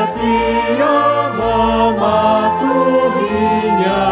setia 0.00 0.96
mematuhinya 1.36 4.08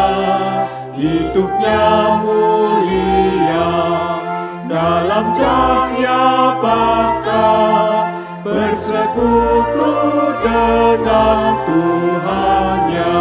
hidupnya 0.93 1.89
mulia. 2.21 3.73
Dalam 4.69 5.33
cahaya 5.33 6.53
bakal 6.61 8.05
bersekutu 8.45 9.97
dengan 10.45 11.57
Tuhannya 11.65 13.17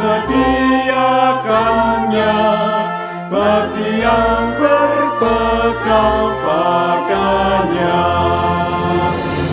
disediakannya 0.00 2.40
bagi 3.28 4.00
yang 4.00 4.56
berpegang 4.56 6.32
padanya. 6.40 8.00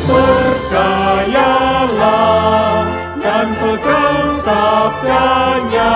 Percayalah 0.08 1.28
dan 3.20 3.52
pegang 3.60 4.32
sabdanya 4.40 5.92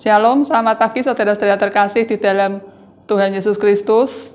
Shalom, 0.00 0.40
selamat 0.40 0.80
pagi 0.80 1.04
saudara-saudara 1.04 1.60
terkasih 1.60 2.08
di 2.08 2.16
dalam 2.16 2.64
Tuhan 3.04 3.36
Yesus 3.36 3.60
Kristus. 3.60 4.32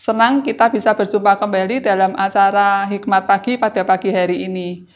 Senang 0.00 0.40
kita 0.40 0.72
bisa 0.72 0.96
berjumpa 0.96 1.36
kembali 1.36 1.84
dalam 1.84 2.16
acara 2.16 2.88
Hikmat 2.88 3.28
Pagi 3.28 3.60
pada 3.60 3.84
pagi 3.84 4.08
hari 4.08 4.48
ini. 4.48 4.88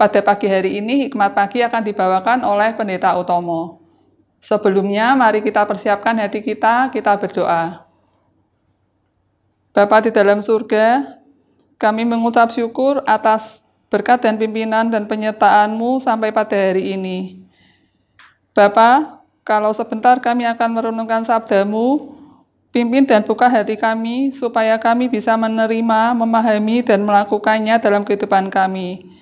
Pada 0.00 0.24
pagi 0.24 0.48
hari 0.48 0.80
ini, 0.80 1.04
Hikmat 1.04 1.36
Pagi 1.36 1.60
akan 1.60 1.84
dibawakan 1.84 2.40
oleh 2.40 2.72
Pendeta 2.72 3.12
Utomo. 3.20 3.84
Sebelumnya, 4.40 5.12
mari 5.12 5.44
kita 5.44 5.68
persiapkan 5.68 6.16
hati 6.16 6.40
kita, 6.40 6.88
kita 6.88 7.20
berdoa. 7.20 7.84
Bapa 9.76 10.08
di 10.08 10.08
dalam 10.08 10.40
surga, 10.40 11.20
kami 11.76 12.08
mengucap 12.08 12.48
syukur 12.48 13.04
atas 13.04 13.60
berkat 13.92 14.24
dan 14.24 14.40
pimpinan 14.40 14.88
dan 14.88 15.04
penyertaan-Mu 15.04 16.00
sampai 16.00 16.32
pada 16.32 16.56
hari 16.56 16.96
ini. 16.96 17.45
Bapa, 18.56 19.20
kalau 19.44 19.68
sebentar 19.76 20.16
kami 20.16 20.48
akan 20.48 20.68
merenungkan 20.72 21.20
sabdamu, 21.28 22.16
pimpin 22.72 23.04
dan 23.04 23.20
buka 23.20 23.52
hati 23.52 23.76
kami 23.76 24.32
supaya 24.32 24.80
kami 24.80 25.12
bisa 25.12 25.36
menerima, 25.36 26.16
memahami, 26.16 26.80
dan 26.80 27.04
melakukannya 27.04 27.76
dalam 27.76 28.00
kehidupan 28.00 28.48
kami. 28.48 29.12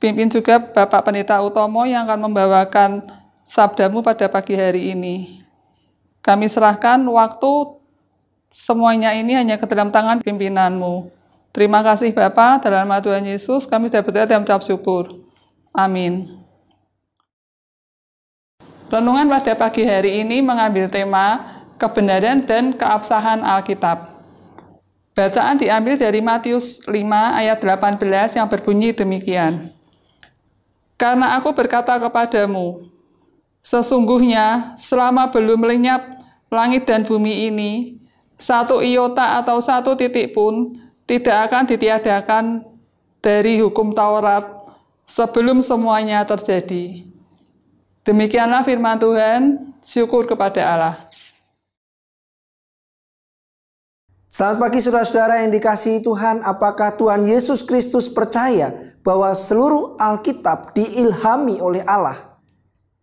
Pimpin 0.00 0.32
juga 0.32 0.56
Bapak 0.56 1.04
Pendeta 1.04 1.36
Utomo 1.44 1.84
yang 1.84 2.08
akan 2.08 2.32
membawakan 2.32 3.04
sabdamu 3.44 4.00
pada 4.00 4.32
pagi 4.32 4.56
hari 4.56 4.96
ini. 4.96 5.44
Kami 6.24 6.48
serahkan 6.48 7.04
waktu 7.04 7.76
semuanya 8.48 9.12
ini 9.12 9.36
hanya 9.36 9.60
ke 9.60 9.68
dalam 9.68 9.92
tangan 9.92 10.24
pimpinanmu. 10.24 11.12
Terima 11.52 11.84
kasih 11.84 12.16
Bapak, 12.16 12.64
dalam 12.64 12.88
nama 12.88 12.96
Tuhan 13.04 13.28
Yesus 13.28 13.68
kami 13.68 13.92
sudah 13.92 14.00
berdoa 14.00 14.24
dan 14.24 14.40
mengucap 14.40 14.64
syukur. 14.64 15.20
Amin. 15.76 16.39
Renungan 18.90 19.30
pada 19.30 19.54
pagi 19.54 19.86
hari 19.86 20.26
ini 20.26 20.42
mengambil 20.42 20.90
tema 20.90 21.46
kebenaran 21.78 22.42
dan 22.42 22.74
keabsahan 22.74 23.38
Alkitab. 23.38 24.18
Bacaan 25.14 25.62
diambil 25.62 25.94
dari 25.94 26.18
Matius 26.18 26.82
5 26.90 26.98
ayat 27.38 27.62
18 27.62 28.02
yang 28.34 28.50
berbunyi 28.50 28.90
demikian. 28.90 29.70
Karena 30.98 31.38
aku 31.38 31.54
berkata 31.54 32.02
kepadamu, 32.02 32.90
sesungguhnya 33.62 34.74
selama 34.74 35.30
belum 35.30 35.70
lenyap 35.70 36.18
langit 36.50 36.82
dan 36.82 37.06
bumi 37.06 37.46
ini, 37.46 37.94
satu 38.42 38.82
iota 38.82 39.38
atau 39.38 39.62
satu 39.62 39.94
titik 39.94 40.34
pun 40.34 40.74
tidak 41.06 41.46
akan 41.46 41.62
ditiadakan 41.62 42.66
dari 43.22 43.62
hukum 43.62 43.94
Taurat 43.94 44.50
sebelum 45.06 45.62
semuanya 45.62 46.26
terjadi. 46.26 47.06
Demikianlah 48.00 48.64
firman 48.64 48.96
Tuhan, 48.96 49.76
syukur 49.84 50.24
kepada 50.24 50.64
Allah. 50.64 50.96
Selamat 54.24 54.56
pagi 54.56 54.80
saudara-saudara 54.80 55.44
yang 55.44 55.52
dikasihi 55.52 56.00
Tuhan, 56.00 56.40
apakah 56.40 56.96
Tuhan 56.96 57.28
Yesus 57.28 57.60
Kristus 57.60 58.08
percaya 58.08 58.72
bahwa 59.04 59.36
seluruh 59.36 60.00
Alkitab 60.00 60.72
diilhami 60.72 61.60
oleh 61.60 61.84
Allah? 61.84 62.40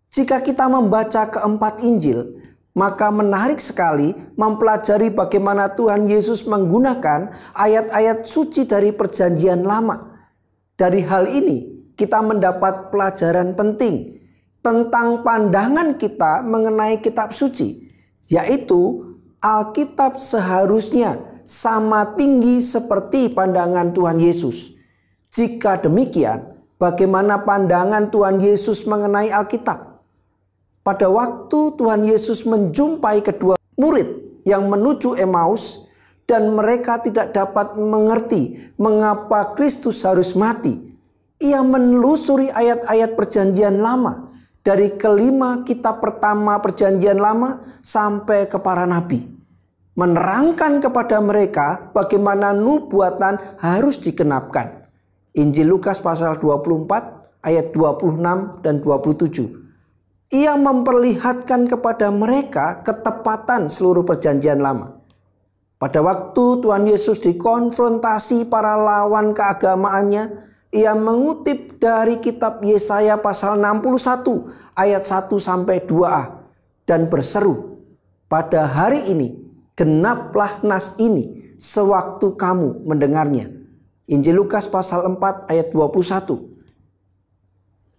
Jika 0.09 0.41
kita 0.41 0.65
membaca 0.65 1.29
keempat 1.29 1.85
Injil, 1.85 2.41
maka 2.73 3.13
menarik 3.13 3.61
sekali 3.61 4.17
mempelajari 4.33 5.13
bagaimana 5.13 5.77
Tuhan 5.77 6.09
Yesus 6.09 6.49
menggunakan 6.49 7.29
ayat-ayat 7.53 8.25
suci 8.25 8.65
dari 8.65 8.89
perjanjian 8.97 9.61
lama. 9.61 10.25
Dari 10.73 11.05
hal 11.05 11.29
ini, 11.29 11.85
kita 11.93 12.17
mendapat 12.25 12.89
pelajaran 12.89 13.53
penting 13.53 14.25
tentang 14.61 15.23
pandangan 15.23 15.95
kita 15.95 16.43
mengenai 16.43 16.99
kitab 16.99 17.31
suci, 17.31 17.87
yaitu 18.27 19.07
Alkitab 19.37 20.17
seharusnya 20.17 21.21
sama 21.47 22.17
tinggi 22.19 22.59
seperti 22.59 23.31
pandangan 23.31 23.95
Tuhan 23.95 24.19
Yesus. 24.19 24.75
Jika 25.31 25.79
demikian, 25.79 26.57
bagaimana 26.81 27.45
pandangan 27.45 28.11
Tuhan 28.11 28.41
Yesus 28.41 28.83
mengenai 28.89 29.31
Alkitab? 29.31 30.03
Pada 30.83 31.07
waktu 31.07 31.75
Tuhan 31.79 32.03
Yesus 32.03 32.47
menjumpai 32.47 33.19
kedua 33.23 33.55
murid 33.75 34.41
yang 34.47 34.67
menuju 34.71 35.19
Emmaus 35.19 35.87
dan 36.27 36.51
mereka 36.51 36.99
tidak 36.99 37.31
dapat 37.31 37.79
mengerti 37.79 38.71
mengapa 38.75 39.55
Kristus 39.55 40.03
harus 40.03 40.35
mati. 40.35 40.75
Ia 41.39 41.63
menelusuri 41.63 42.49
ayat-ayat 42.51 43.13
perjanjian 43.13 43.79
lama 43.79 44.26
dari 44.67 44.99
kelima 44.99 45.63
kitab 45.63 46.03
pertama 46.03 46.59
perjanjian 46.59 47.15
lama 47.15 47.63
sampai 47.79 48.51
ke 48.51 48.59
para 48.59 48.83
nabi. 48.83 49.23
Menerangkan 49.95 50.83
kepada 50.83 51.23
mereka 51.23 51.87
bagaimana 51.95 52.51
nubuatan 52.51 53.63
harus 53.63 53.95
dikenapkan. 54.03 54.83
Injil 55.39 55.71
Lukas 55.71 56.03
pasal 56.03 56.35
24 56.35 57.47
ayat 57.47 57.71
26 57.71 58.59
dan 58.59 58.83
27. 58.83 60.35
Ia 60.35 60.59
memperlihatkan 60.59 61.71
kepada 61.71 62.11
mereka 62.11 62.83
ketepatan 62.83 63.71
seluruh 63.71 64.03
perjanjian 64.03 64.59
lama. 64.59 64.99
Pada 65.79 66.03
waktu 66.03 66.59
Tuhan 66.59 66.83
Yesus 66.91 67.23
dikonfrontasi 67.23 68.51
para 68.51 68.75
lawan 68.75 69.31
keagamaannya, 69.31 70.46
ia 70.71 70.93
mengutip 70.93 71.79
dari 71.79 72.19
kitab 72.19 72.59
Yesaya 72.59 73.17
pasal 73.23 73.55
61 73.59 74.75
ayat 74.75 75.03
1 75.07 75.39
sampai 75.39 75.83
2a 75.87 76.43
dan 76.83 77.07
berseru, 77.07 77.79
"Pada 78.27 78.67
hari 78.67 78.99
ini 79.11 79.39
genaplah 79.79 80.59
nas 80.63 80.99
ini 80.99 81.55
sewaktu 81.55 82.35
kamu 82.35 82.83
mendengarnya." 82.83 83.47
Injil 84.07 84.39
Lukas 84.39 84.71
pasal 84.71 85.03
4 85.07 85.47
ayat 85.51 85.71
21. 85.75 86.55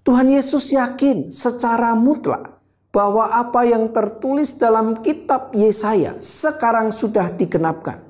Tuhan 0.05 0.29
Yesus 0.33 0.73
yakin 0.73 1.29
secara 1.29 1.93
mutlak 1.93 2.57
bahwa 2.89 3.29
apa 3.29 3.69
yang 3.69 3.93
tertulis 3.93 4.57
dalam 4.57 4.97
kitab 4.97 5.53
Yesaya 5.53 6.17
sekarang 6.17 6.89
sudah 6.89 7.29
digenapkan. 7.37 8.01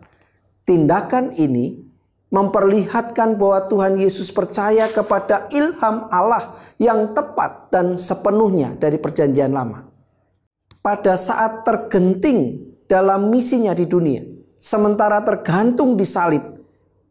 Tindakan 0.62 1.34
ini 1.34 1.88
memperlihatkan 2.28 3.40
bahwa 3.40 3.64
Tuhan 3.64 3.96
Yesus 3.96 4.28
percaya 4.28 4.84
kepada 4.92 5.48
ilham 5.48 6.08
Allah 6.12 6.52
yang 6.76 7.16
tepat 7.16 7.72
dan 7.72 7.96
sepenuhnya 7.96 8.76
dari 8.76 9.00
Perjanjian 9.00 9.52
Lama. 9.52 9.88
Pada 10.84 11.16
saat 11.16 11.64
tergenting 11.64 12.69
dalam 12.84 13.32
misinya 13.32 13.72
di 13.72 13.88
dunia, 13.88 14.25
sementara 14.60 15.25
tergantung 15.25 15.96
di 15.96 16.04
salib, 16.04 16.44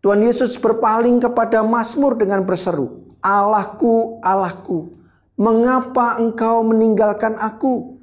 Tuhan 0.02 0.22
Yesus 0.22 0.62
berpaling 0.62 1.18
kepada 1.18 1.66
Mazmur 1.66 2.18
dengan 2.18 2.46
berseru, 2.46 3.10
Allahku, 3.22 4.22
Allahku, 4.22 4.94
mengapa 5.36 6.22
engkau 6.22 6.62
meninggalkan 6.62 7.34
aku? 7.42 7.98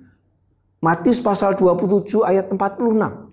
Matius 0.83 1.23
pasal 1.23 1.57
27 1.57 2.27
ayat 2.29 2.51
46. 2.53 3.24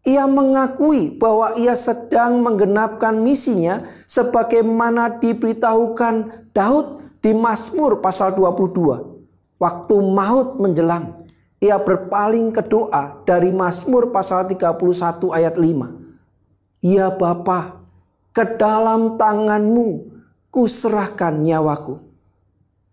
Ia 0.00 0.24
mengakui 0.24 1.12
bahwa 1.20 1.52
ia 1.60 1.76
sedang 1.76 2.40
menggenapkan 2.40 3.20
misinya 3.20 3.84
sebagaimana 4.08 5.20
diberitahukan 5.20 6.48
Daud 6.56 7.20
di 7.20 7.36
Mazmur 7.36 8.00
pasal 8.00 8.32
22. 8.32 9.60
Waktu 9.60 9.94
maut 10.00 10.56
menjelang, 10.56 11.20
ia 11.60 11.76
berpaling 11.76 12.48
ke 12.48 12.64
doa 12.64 13.20
dari 13.28 13.52
Mazmur 13.52 14.08
pasal 14.08 14.48
31 14.48 15.36
ayat 15.36 15.60
5. 15.60 16.80
Ya 16.80 17.12
Bapa, 17.12 17.84
ke 18.32 18.56
dalam 18.56 19.20
tanganmu 19.20 20.08
kuserahkan 20.48 21.44
nyawaku. 21.44 22.00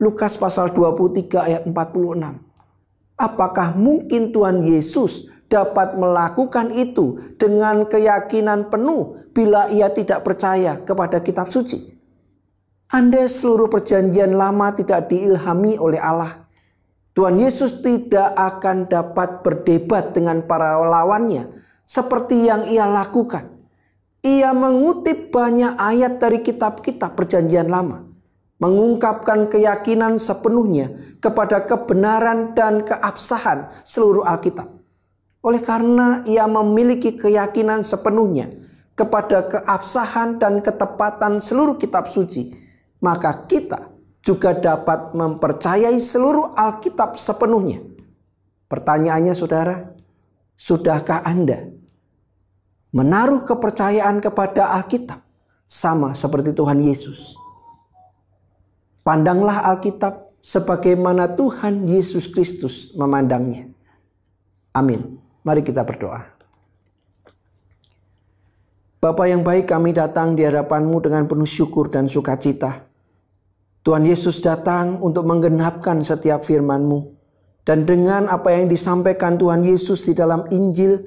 Lukas 0.04 0.36
pasal 0.36 0.76
23 0.76 1.40
ayat 1.40 1.64
46. 1.64 2.44
Apakah 3.16 3.74
mungkin 3.80 4.36
Tuhan 4.36 4.60
Yesus 4.60 5.32
dapat 5.48 5.96
melakukan 5.96 6.72
itu 6.76 7.36
dengan 7.40 7.88
keyakinan 7.88 8.68
penuh 8.68 9.32
bila 9.32 9.68
ia 9.72 9.92
tidak 9.92 10.24
percaya 10.24 10.80
kepada 10.84 11.24
kitab 11.24 11.48
suci? 11.48 11.96
Andai 12.88 13.28
seluruh 13.28 13.68
perjanjian 13.68 14.36
lama 14.36 14.72
tidak 14.72 15.12
diilhami 15.12 15.76
oleh 15.76 16.00
Allah, 16.00 16.48
Tuhan 17.12 17.36
Yesus 17.36 17.84
tidak 17.84 18.32
akan 18.38 18.88
dapat 18.88 19.44
berdebat 19.44 20.16
dengan 20.16 20.46
para 20.48 20.80
lawannya 20.80 21.52
seperti 21.84 22.48
yang 22.48 22.64
ia 22.68 22.88
lakukan. 22.88 23.44
Ia 24.24 24.56
mengutip 24.56 25.32
banyak 25.36 25.76
ayat 25.76 26.20
dari 26.20 26.40
kitab-kitab 26.40 27.16
perjanjian 27.16 27.68
lama 27.68 28.08
mengungkapkan 28.58 29.50
keyakinan 29.50 30.18
sepenuhnya 30.18 30.94
kepada 31.22 31.62
kebenaran 31.66 32.58
dan 32.58 32.82
keabsahan 32.82 33.70
seluruh 33.86 34.26
Alkitab. 34.26 34.77
Oleh 35.48 35.64
karena 35.64 36.20
ia 36.28 36.44
memiliki 36.44 37.16
keyakinan 37.16 37.80
sepenuhnya 37.80 38.52
kepada 39.00 39.48
keabsahan 39.48 40.44
dan 40.44 40.60
ketepatan 40.60 41.40
seluruh 41.40 41.80
kitab 41.80 42.12
suci, 42.12 42.52
maka 43.00 43.48
kita 43.48 43.96
juga 44.20 44.52
dapat 44.52 45.16
mempercayai 45.16 45.96
seluruh 45.96 46.52
Alkitab 46.52 47.16
sepenuhnya. 47.16 47.80
Pertanyaannya 48.68 49.32
saudara, 49.32 49.96
sudahkah 50.52 51.24
Anda 51.24 51.72
menaruh 52.92 53.48
kepercayaan 53.48 54.20
kepada 54.20 54.76
Alkitab 54.76 55.24
sama 55.64 56.12
seperti 56.12 56.52
Tuhan 56.52 56.84
Yesus? 56.84 57.40
Pandanglah 59.08 59.64
Alkitab 59.72 60.28
sebagaimana 60.44 61.32
Tuhan 61.40 61.88
Yesus 61.88 62.28
Kristus 62.28 62.92
memandangnya. 63.00 63.72
Amin. 64.76 65.27
Mari 65.48 65.64
kita 65.64 65.88
berdoa. 65.88 66.28
Bapa 69.00 69.24
yang 69.32 69.48
baik 69.48 69.72
kami 69.72 69.96
datang 69.96 70.36
di 70.36 70.44
hadapanmu 70.44 71.00
dengan 71.00 71.24
penuh 71.24 71.48
syukur 71.48 71.88
dan 71.88 72.12
sukacita. 72.12 72.84
Tuhan 73.80 74.04
Yesus 74.04 74.44
datang 74.44 75.00
untuk 75.00 75.24
menggenapkan 75.24 76.04
setiap 76.04 76.44
firman-Mu. 76.44 77.16
Dan 77.64 77.88
dengan 77.88 78.28
apa 78.28 78.52
yang 78.52 78.68
disampaikan 78.68 79.40
Tuhan 79.40 79.64
Yesus 79.64 80.12
di 80.12 80.20
dalam 80.20 80.44
Injil, 80.52 81.00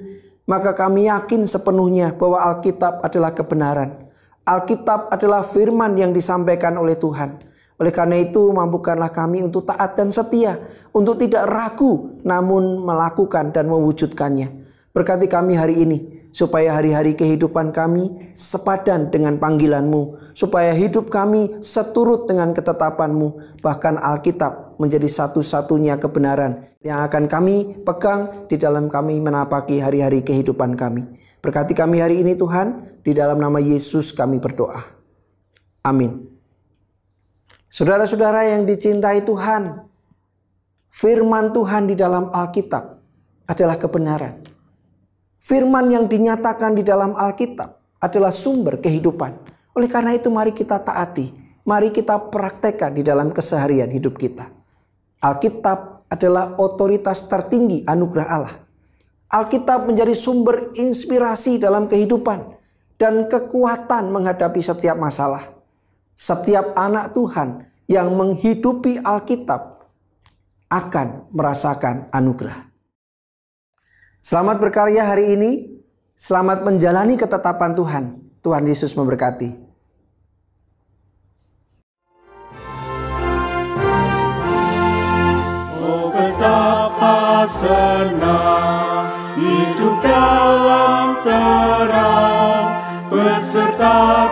maka 0.49 0.73
kami 0.73 1.05
yakin 1.05 1.45
sepenuhnya 1.45 2.17
bahwa 2.17 2.41
Alkitab 2.41 3.05
adalah 3.05 3.37
kebenaran. 3.37 4.09
Alkitab 4.41 5.13
adalah 5.13 5.45
firman 5.45 5.93
yang 6.01 6.09
disampaikan 6.09 6.81
oleh 6.81 6.97
Tuhan. 6.97 7.37
Oleh 7.81 7.89
karena 7.89 8.21
itu, 8.21 8.53
mampukanlah 8.53 9.09
kami 9.09 9.41
untuk 9.41 9.65
taat 9.65 9.97
dan 9.97 10.13
setia, 10.13 10.53
untuk 10.93 11.17
tidak 11.17 11.49
ragu, 11.49 12.13
namun 12.21 12.85
melakukan 12.85 13.49
dan 13.49 13.65
mewujudkannya. 13.65 14.61
Berkati 14.93 15.25
kami 15.25 15.57
hari 15.57 15.81
ini, 15.81 16.29
supaya 16.29 16.77
hari-hari 16.77 17.17
kehidupan 17.17 17.73
kami 17.73 18.31
sepadan 18.37 19.09
dengan 19.09 19.41
panggilanmu, 19.41 20.31
supaya 20.37 20.77
hidup 20.77 21.09
kami 21.09 21.57
seturut 21.57 22.29
dengan 22.29 22.53
ketetapanmu, 22.53 23.59
bahkan 23.65 23.97
Alkitab 23.97 24.77
menjadi 24.77 25.09
satu-satunya 25.09 25.97
kebenaran 25.97 26.61
yang 26.85 27.01
akan 27.01 27.25
kami 27.25 27.81
pegang 27.81 28.29
di 28.45 28.61
dalam 28.61 28.93
kami 28.93 29.17
menapaki 29.19 29.81
hari-hari 29.81 30.21
kehidupan 30.21 30.77
kami. 30.77 31.09
Berkati 31.41 31.73
kami 31.73 31.97
hari 31.97 32.21
ini 32.21 32.37
Tuhan, 32.37 33.01
di 33.01 33.11
dalam 33.17 33.41
nama 33.41 33.57
Yesus 33.57 34.13
kami 34.13 34.37
berdoa. 34.37 34.77
Amin. 35.81 36.30
Saudara-saudara 37.71 38.51
yang 38.51 38.67
dicintai 38.67 39.23
Tuhan, 39.23 39.87
firman 40.91 41.55
Tuhan 41.55 41.87
di 41.87 41.95
dalam 41.95 42.27
Alkitab 42.27 42.99
adalah 43.47 43.79
kebenaran. 43.79 44.43
Firman 45.39 45.87
yang 45.87 46.11
dinyatakan 46.11 46.75
di 46.75 46.83
dalam 46.83 47.15
Alkitab 47.15 47.79
adalah 48.03 48.27
sumber 48.27 48.83
kehidupan. 48.83 49.31
Oleh 49.71 49.87
karena 49.87 50.11
itu 50.11 50.27
mari 50.27 50.51
kita 50.51 50.83
taati. 50.83 51.31
Mari 51.63 51.95
kita 51.95 52.27
praktekkan 52.27 52.91
di 52.91 53.07
dalam 53.07 53.31
keseharian 53.31 53.87
hidup 53.87 54.19
kita. 54.19 54.51
Alkitab 55.23 56.11
adalah 56.11 56.59
otoritas 56.59 57.23
tertinggi 57.31 57.87
anugerah 57.87 58.27
Allah. 58.27 58.55
Alkitab 59.31 59.87
menjadi 59.87 60.11
sumber 60.11 60.75
inspirasi 60.75 61.55
dalam 61.55 61.87
kehidupan 61.87 62.51
dan 62.99 63.31
kekuatan 63.31 64.11
menghadapi 64.11 64.59
setiap 64.59 64.99
masalah. 64.99 65.60
Setiap 66.15 66.77
anak 66.77 67.11
Tuhan 67.17 67.67
yang 67.91 68.15
menghidupi 68.15 69.03
Alkitab 69.03 69.83
akan 70.71 71.27
merasakan 71.35 72.07
anugerah. 72.15 72.71
Selamat 74.23 74.63
berkarya 74.63 75.03
hari 75.03 75.35
ini. 75.35 75.51
Selamat 76.15 76.63
menjalani 76.63 77.19
ketetapan 77.19 77.75
Tuhan. 77.75 78.03
Tuhan 78.39 78.63
Yesus 78.63 78.95
memberkati. 78.95 79.51
Oh 85.81 86.07
betapa 86.15 87.43
senang 87.49 89.11
hidup 89.35 89.95
dalam 89.99 91.19
terang 91.25 92.65
beserta 93.11 94.30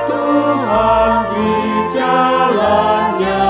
jalannya. 2.10 3.46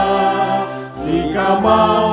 Jika 1.03 1.47
mau 1.63 2.08